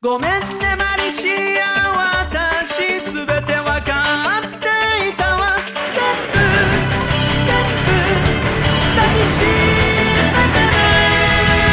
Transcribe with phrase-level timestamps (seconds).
[0.00, 1.26] ごめんねマリシ
[1.60, 1.90] ア
[2.30, 5.56] 私すべてわかっていたわ。
[5.92, 7.90] 全部全部
[8.94, 9.48] 抱きしめ
[10.30, 10.70] てね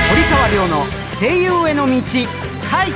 [0.09, 0.81] 堀川亮の
[1.19, 1.93] 声優への道
[2.71, 2.91] 回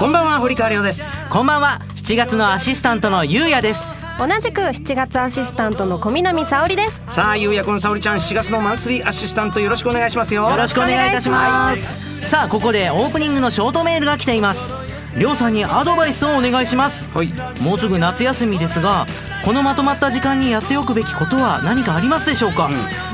[0.00, 1.16] こんばんは堀川亮です。
[1.28, 1.78] こんばんは。
[1.94, 7.02] 7月のアシスタントのゆうやです同じく7月アシスタントの小南沙織です。
[7.08, 10.46] さあゆうやくんさおりちゃん7月のマンスリーアシスタントよろしくお願いしますよ。
[10.50, 12.28] よろしくお願いいたします。
[12.28, 14.76] さあここでオープニングのショートメールが来ています。
[15.16, 17.08] りょうさんにアドバイスをお願いします。
[17.14, 17.32] はい。
[17.62, 19.06] もうすぐ夏休みですが
[19.42, 22.68] このまとまった時間にやっておくべきことは何かありますでしょうか、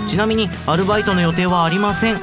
[0.08, 2.16] ちなみにアルバイトの予定はありません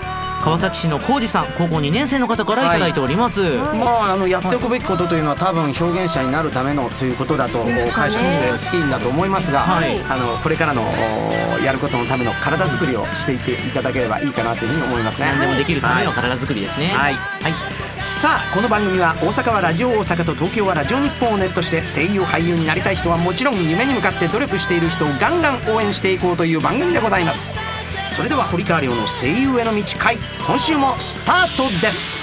[0.44, 3.40] 川崎市の浩二さん高校2年生の方からいただいております、
[3.80, 10.02] まあ、あのやっておくべきことというのは多分表現者になるためのということだと解釈していいんだと思いますが、はい。
[10.02, 15.28] あのこれからのおやることのための体作りをしていっていただければいいかなというふうに思いますね。
[15.28, 16.88] 何でもできるためのはい体作りですね。
[16.88, 17.14] はい。
[17.14, 17.54] はい。
[18.04, 27.63] さあこの番組は大阪はラジオ大阪と東京はラジオ日本をネットして声優俳優になりたい人はもちろん夢に向かって努力している人をガンガン応援していこうという番組でございます
[28.06, 32.18] それでは堀川りょうの声優への道会今週もスタートです。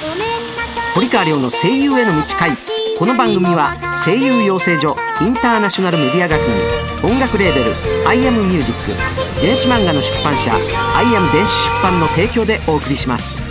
[0.94, 2.52] 堀川りょうの声優への道会
[2.98, 7.72] この番組は声優養成所インターナショナルメディア学院音楽レーベル
[8.06, 10.52] 「アイアムミュージック電子漫画の出版社
[10.94, 13.50] 「アイアム電子出版」の提供でお送りします。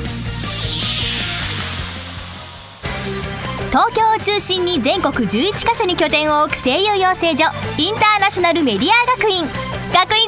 [3.70, 7.46] 東京を中心に全国11カ所に拠点を置く声優養成所
[7.78, 9.69] インターナショナルメディア学院。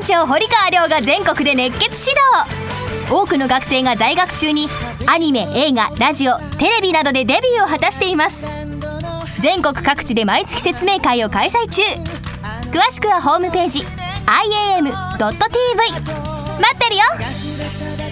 [0.01, 2.19] 院長堀川亮が全国で熱血指
[3.05, 3.13] 導。
[3.13, 4.67] 多くの学生が在学中に
[5.05, 8.47] アニメ映画ラジオテレビなどでデビューを果たしています。
[9.39, 11.83] 全国各地で毎月説明会を開催中。
[12.71, 13.81] 詳しくはホームページ
[14.25, 17.03] iam.tv 待ってるよ。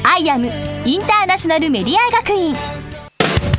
[0.03, 2.55] IAM インターナショナルメディア学院。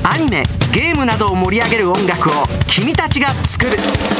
[0.04, 2.32] アニメゲームなどを盛り上げる音楽を
[2.68, 3.76] 君たちが作る「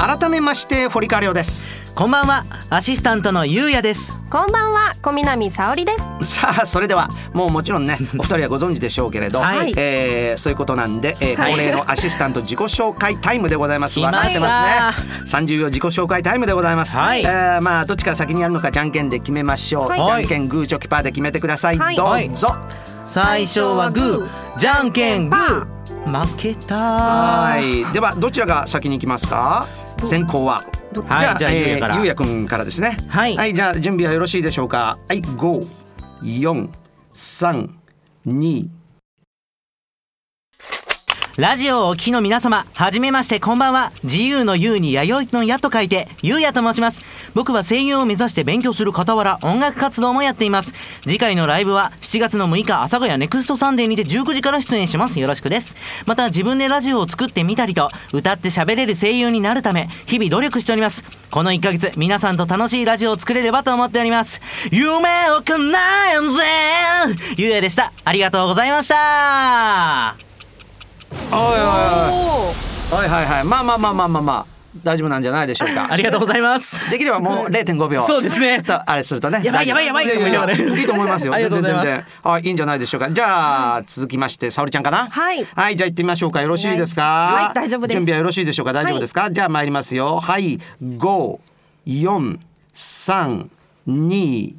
[0.00, 1.68] 改めまして堀川亮です。
[1.94, 2.46] こんばんは。
[2.70, 4.16] アシスタントのゆうやです。
[4.30, 4.94] こんばんは。
[5.02, 5.92] 小南沙織で
[6.24, 6.36] す。
[6.36, 9.74] さあそれではもうもちろんね お二人はご存知でしょうけれど、はい。
[9.76, 11.52] えーそういうことなんで、えーはい。
[11.52, 13.96] 恒例のアシスタント自己紹介タイムでございます。
[13.96, 14.18] 来ました。
[14.20, 15.46] 分かってますね。
[15.46, 17.22] 30秒自己紹介タイムでございます、はい。
[17.22, 20.02] えーまあどっちから先にやるのかじゃんけんで決めましょう、はい。
[20.02, 21.96] じゃんけんグーチョキパーで決めてください、はい。
[21.96, 22.56] どうぞ、
[23.04, 24.58] 最初はグー。
[24.58, 25.80] じゃんけんグー。
[26.06, 27.84] 負けたはい。
[27.92, 29.66] ではどちらが先に行きますか？
[30.04, 30.64] 先行は。
[31.06, 32.96] はいじゃあえーゆうやからゆうやくんからですね。
[33.08, 33.54] はい。
[33.54, 34.98] じゃあ準備はよろしいでしょうか？
[35.08, 35.60] はい五
[36.22, 36.70] 四
[37.12, 37.78] 三
[38.24, 38.70] 二
[41.36, 43.92] ラジオをお聞きの皆様、はじめましてこんばんは。
[44.02, 47.02] 自由の優に弥生の矢と書いて、ゆうやと申します。
[47.34, 50.74] 僕は声優を目指して勉強する傍ら、音楽活動もやっています。
[51.02, 55.20] 次回のライブは7月の6日、阿佐ヶ谷ネクストサンデーにて19時から出演します。
[55.20, 55.76] よろしくです。
[56.04, 61.04] また自分でラジオを作ってみたりと、歌って喋れる声優になるため、日々努力しております。
[61.30, 64.40] この1ヶ月、皆さんと楽しいラジオを作れればと思っております。
[64.72, 65.78] 夢を叶
[66.12, 66.42] えんぜ
[67.36, 67.92] 由弥でした。
[68.04, 70.29] ありがとうございました。
[71.32, 73.08] おいおいおいはい。
[73.08, 74.46] はいはいまあまあまあまあまあまあ。
[74.84, 75.88] 大丈夫なんじゃないでしょうか。
[75.90, 76.88] ありがとうございます。
[76.90, 78.02] できればもう 0.5秒。
[78.02, 78.58] そうですね。
[78.58, 79.40] ちょっとあれするとね。
[79.42, 80.06] やばいやばいやばい。
[80.06, 81.34] いいいと思いますよ。
[81.34, 82.04] ありがとうございます。
[82.22, 83.10] はいいいんじゃないでしょうか。
[83.10, 85.08] じゃあ続きまして沙織ちゃんかな？
[85.10, 85.44] はい。
[85.56, 86.40] はいじゃあ行ってみましょうか。
[86.40, 87.02] よろしいですか？
[87.02, 87.44] はい。
[87.46, 87.96] はい大丈夫です。
[87.96, 88.72] 準備はよろしいでしょうか？
[88.72, 90.20] 大丈夫ですか、じゃあ参りますよ。
[90.20, 90.58] はい。
[90.80, 91.40] 五
[91.84, 92.38] 四
[92.72, 93.50] 三
[93.86, 94.54] 二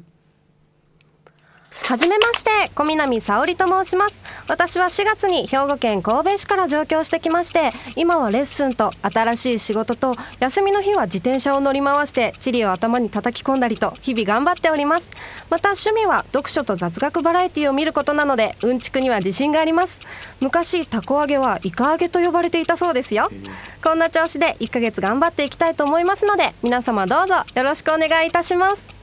[1.84, 4.22] はじめまして小南沙織と申します。
[4.48, 15.10] 私は4月に兵庫県神戸市から上京してきまして今はレッスンと新しい仕事と休みの日は自転車を乗り回して地理を頭に叩き込んだりと日々頑張っております。
[15.50, 20.00] また趣味は読書と雑学バラエティを見ることなのでうんちくには自信があります。
[20.40, 23.28] 昔たこ揚げはイカ揚げと呼ばれていたそうですよ。
[23.82, 29.01] こんな調子で1ヶ月頑張っていきたいと思いますので皆様どうぞよろしくお願いいたします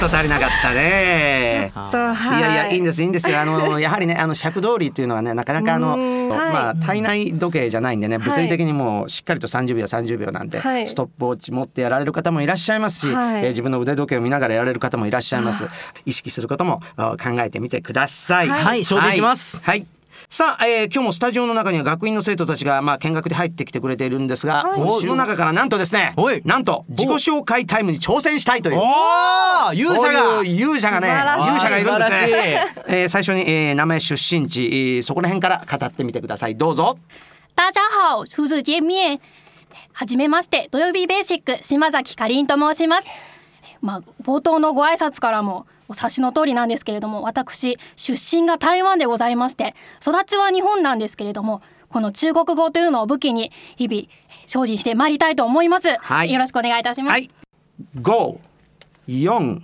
[0.00, 1.70] と足りなかったね。
[1.74, 2.42] とはい。
[2.42, 3.38] やいやいいんですいいんですよ。
[3.38, 5.96] あのやはりねあの尺通りっていうのはねなかなかあの、
[6.28, 10.88] まあ体内時計じゃないんでね物理的にもうしっかりと30秒30秒なんで、はい。
[10.88, 13.44] ストップウォッチ持ってやられる方もいらっしゃいますし、はい。
[13.44, 15.68] えー自分の腕時計を見ながらやられる方もいらっしゃいます。
[16.06, 18.48] 意識することもあ考えてみてください。
[18.48, 18.84] はい。
[18.84, 19.62] 承知します。
[19.64, 19.99] はい、はい
[20.32, 28.76] さあ、えー今日もスタジオの中には学院の生徒たちがまあ見学で入ってきてくれているんですが、今週の中からなんとですねおいなんと自己紹介タイムに挑戦したいという
[29.74, 32.74] 勇者がそういう勇者がね勇者がいるんですね。
[32.86, 36.96] えー最初に、えー名前出身地、えーそこら辺から語ってみてくださいどうぞ。
[37.56, 37.80] 大家
[38.14, 39.20] 好，初次见面。
[39.92, 43.06] はじめまして、土曜日ベーシック島崎かりんと申します。
[43.82, 51.60] まあ冒頭のご挨拶からもお察しの通りなんですけれども、私出身が台湾でございまして、育ちは日本なんですけれども。
[51.90, 54.02] この中国語というのを武器に日々
[54.46, 57.28] 精進してまいりたいと思います、はいよろしくお願いいたします、はい。
[58.00, 58.38] 五、
[59.08, 59.60] 四、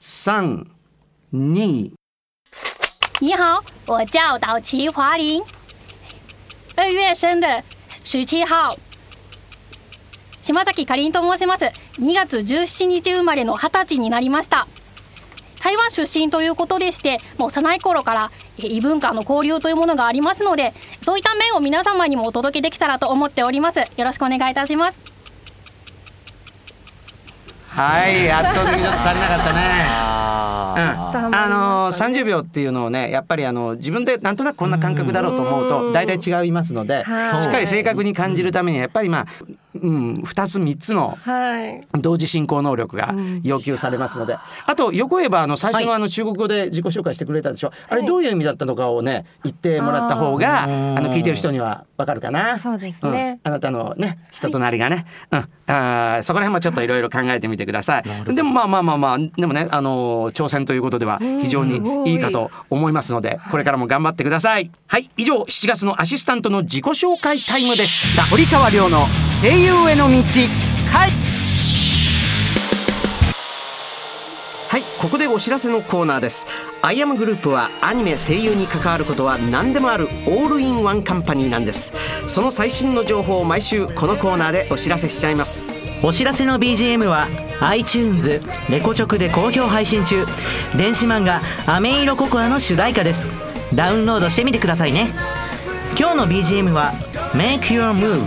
[0.00, 0.66] 三、
[1.30, 1.92] 二。
[3.20, 5.44] 你好，我叫岛崎华林，
[6.76, 7.62] 二月生的，
[8.02, 8.76] 十七号。
[10.40, 11.66] 島崎かりんと申します。
[12.00, 14.66] 2月17日生まれの20歳になりました。
[15.60, 23.78] 台湾出身ということでして、もう幼い頃からえ異文化の交流というものがありますので、そういった面を皆様にもお届けできたらと思っております。
[23.78, 24.98] よろしくお願いいたします。
[27.68, 29.60] はい、圧倒的にちょっと足りなかったね。
[29.62, 30.30] あ
[30.76, 39.26] うん、あのー、30秒っていうのをねやっぱりあの自分でなんとなくこんな感覚だろうと思うと大体違いますのではいしっかり正確に感じるためにはやっぱりまあ、
[39.74, 41.80] うん、2つ3つのはい。
[42.00, 44.36] 同時進行能力が要求されますので、
[44.66, 52.58] あと横言えばあの最初のあの中国語で自己紹介してくれたでしょ、あれどういう意味だったのかをね言ってもらった方があの聞いてる人にはわかるかな。
[52.58, 53.40] そうですね。
[53.44, 53.50] うん。
[53.50, 58.34] あなたのね人となりがね、うん、あーそこら辺もちょっといろいろ考えてみてください。
[58.34, 64.70] でもまあまあまあまあでもねあの挑戦ということでは非常にいいかと思いますのでこれからも頑張ってください。
[64.86, 65.10] はい。
[65.16, 68.24] 以上7月のアシスタントの自己紹介タイムでした。
[68.24, 69.06] 堀川亮の
[69.60, 71.10] 声優への道はい
[74.68, 76.46] はいここでお知らせのコーナーです。
[76.80, 81.92] アイアムグループはアニメ声優に関わることは何でもあるオールインワンカンパニーなんです。
[82.26, 85.70] その最新の情報を毎週このコーナーでお知らせしちゃいます。
[86.02, 87.28] お知らせの BGM は
[87.60, 88.40] iTunes
[88.70, 90.24] レコチョクで好評配信中。
[90.74, 93.34] 電子漫画「アメイロココア」の主題歌です。
[93.74, 95.12] ダウンロードしてみてくださいね。
[95.98, 96.94] 今日の BGM は
[97.36, 98.24] 「Make Your Move」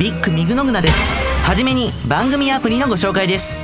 [0.00, 1.14] ビッグミグノグナです。
[1.44, 3.58] はじめに番組アプリのご紹介です。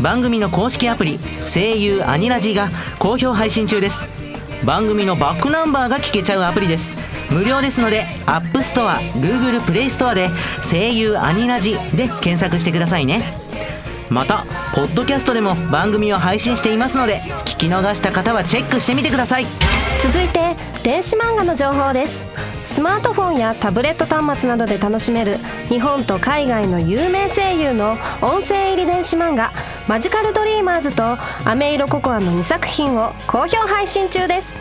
[0.00, 4.08] 番組の公式アプリ声優アニラジが好評配信中です。
[4.64, 6.96] 番組のバックナンバーが聞けちゃうアプリです。
[7.30, 10.30] 無料ですので App Store、Google Play Store で
[10.62, 13.36] 声優アニラジで検索してくださいね。
[14.08, 19.46] またポッドキャストでも番組を配信していますので聞き逃した方はチェックしてみてください。
[20.00, 22.22] 続いて電子漫画の情報です。
[22.64, 25.36] スマートフォンやタブレット端末などで楽しめる
[25.68, 29.52] 日本と海外の有名声優の音声入り電子漫画
[29.88, 34.54] 「マジカルドリーマーズ」と「アメイロココア」の2作品を好評配信中です。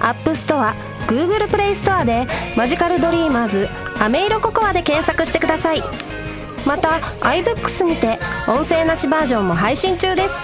[0.00, 0.74] App Store
[1.08, 3.68] Google プレイストアで「マジカルドリーマーズ
[3.98, 5.82] アメイロココア」で検索してください。
[6.64, 10.34] また iBooks にて音声なしバージョンも配信中です。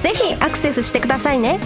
[0.00, 1.60] ぜひアクセスしてくださいね。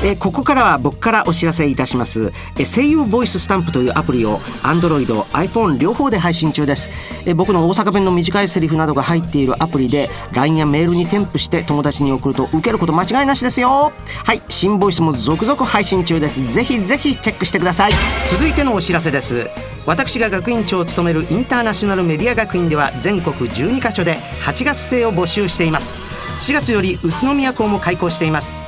[0.00, 6.90] えーここからは僕からお知らせいたします、えー声優ボイススタンプというアプリを Android、iPhone 両方で配信中です、
[7.26, 13.92] えー僕の大阪弁の短いセリフなどが入っているアプリで LINE やメールに添付して友達に送ると受けること間違いなしですよ。
[14.24, 16.46] はい新ボイスも続々配信中です。
[16.52, 17.92] ぜひぜひチェックしてください。
[18.30, 19.48] 続いてのお知らせです。
[19.86, 25.96] 私が学院長を務めるインターナショナルメディア学院では全国12カ所で8月生を募集しています。
[26.40, 28.67] 4月より宇都宮校も開校しています。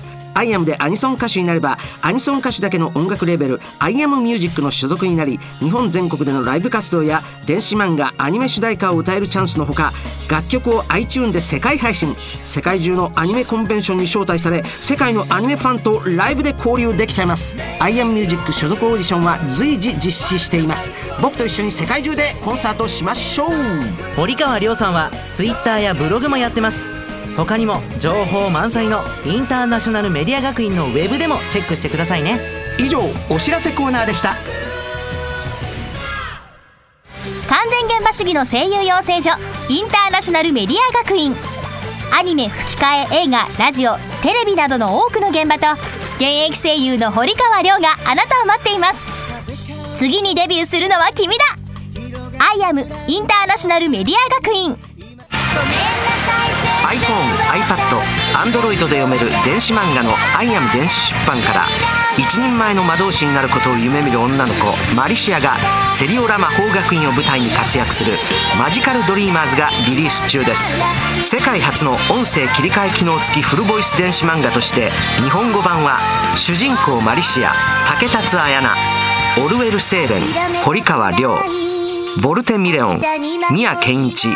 [0.33, 9.91] アイアムでアニソン歌手になればアニソン歌手だけの音楽レベルアイアムミュージックの所属になり日本全国でのライブ活動や電子漫画アニメ主題歌を歌えるチャンスのほか
[10.31, 12.15] 楽曲を iTune で世界配信。
[12.45, 17.57] 世界中のアニメコンベンションに招待され世界のアニメファンとライブで交流できちゃいます。
[17.81, 20.93] アイアムミュージック所属オーディションは随時実施しています。
[21.21, 23.49] 僕と一緒に世界中でコンサートしましょう。
[24.15, 27.00] 堀川亮さんは Twitter やブログもやってます。
[27.37, 32.39] 他にも情報満載のインターナショナルメディア学院のウェブでもチェックしてくださいね。
[32.79, 34.35] 以上お知らせコーナーでした。
[37.49, 39.31] 完全現場主義の声優養成所
[39.69, 41.35] インターナショナルメディア学院。
[42.13, 45.71] アニメ吹き替え映画ラジオテレビなどの多くの現場と
[46.15, 49.05] 現役声優の堀川亮があなたを待っています。
[49.95, 51.43] 次にデビューするのは君だ。
[52.39, 54.71] アイアムインターナショナルメディア学院。
[55.51, 56.60] iPhone、
[56.91, 58.01] iPhoneiPad
[58.35, 61.65] Android で読める電子漫画の「アイアム電子出版」から
[62.17, 65.55] 一人前の魔導士になることを夢見る女の子マリシアが
[65.93, 68.11] セリオラ魔法学院を舞台に活躍する
[68.59, 70.75] 「マジカルドリーマーズ」がリリース中です。
[71.21, 74.91] 世界初の音声切り替え機能付きフルボイス電子漫画として
[75.23, 75.99] 日本語版は
[76.35, 77.53] 主人公マリシア
[77.87, 78.77] 竹達彩奈
[79.39, 80.23] オルウェル・セーレン
[80.63, 81.39] 堀川亮
[82.21, 83.01] ボルテ・ミレオン
[83.51, 84.35] 宮健一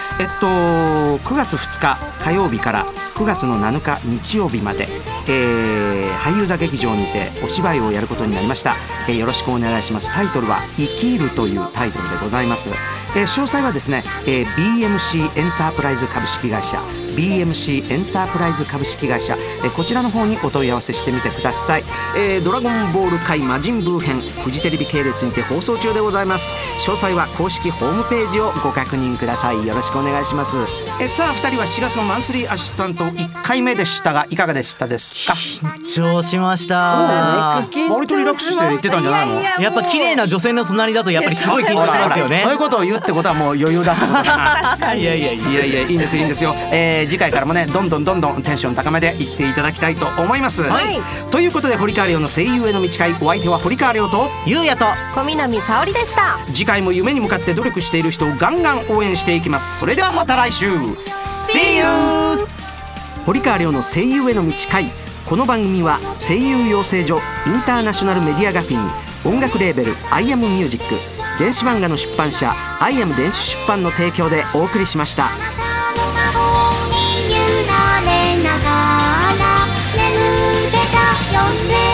[0.40, 4.86] と9月2日火曜日から9月の7日日曜日まで、
[5.28, 8.74] えー、俳優座劇場にてお芝居をやることになりました、
[9.08, 10.12] えーよろしくお願いします。
[10.12, 12.70] タイトルは「生きる」というタイトルでございます、
[13.14, 16.78] えー詳細はですね、えー BMC エンタープライズ株式会社
[17.16, 21.82] BMC エンタープライズ株式会社、えーこちらの方にお問い合わせしてみてください、
[22.16, 26.52] えードラゴンボール界魔人ブー編フジテレビ系列にて放送中でございます。
[26.80, 29.66] 詳細は公式ホームページをご確認ください。
[29.66, 30.56] よろしくお願いします。
[31.00, 35.34] えーさあ2人は4月のマンスリーアシスタント1回目でしたがいかがでしたですか？
[35.34, 37.62] 緊張しました。
[37.90, 39.40] 割とリラックスして言ってたんじゃないの？
[39.62, 42.40] やっぱ綺麗な女性の隣だとやっぱりすごい緊張しますよね。
[42.44, 43.94] そういうことを言うってことはもう余裕だ
[44.96, 51.00] いやいやいやいやいいんですいいんですよ、えー次回からもねどんどんどんどんテンション高めでいっていただきたいと思います、はい。
[51.30, 56.38] ということで堀川亮の声優への道会お相手は堀川亮とゆうやと小南沙織でした。
[56.46, 59.78] 次回も夢に向かって努力している人をガンガン応援していきます。
[59.78, 60.70] それではまた来週。
[61.28, 62.46] See you
[63.24, 64.86] 堀川亮の声優への道。
[65.24, 68.80] この番組は声優養成所インターナショナルメディア学院
[69.24, 70.96] 音楽レーベル「アイアムミュージック
[71.38, 75.30] 電子漫画の出版社「アイアム電子出版」の提供でお送りしました。
[81.14, 81.91] って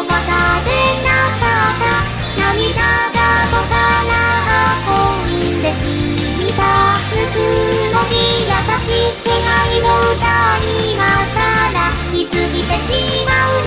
[0.00, 0.16] もわか
[0.64, 0.72] れ
[1.04, 1.84] なかった
[2.40, 2.80] 涙
[3.12, 3.76] がとか
[4.08, 4.12] ら
[4.88, 6.60] 運んでいた
[6.96, 7.14] 服
[7.92, 8.16] のに
[8.48, 10.24] 優しい気配の歌
[10.64, 11.04] 今
[11.34, 11.38] さ
[11.74, 11.78] ら
[12.16, 12.88] いすぎてし
[13.26, 13.59] まう